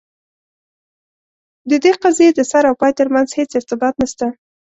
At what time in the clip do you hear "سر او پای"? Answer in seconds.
2.51-2.91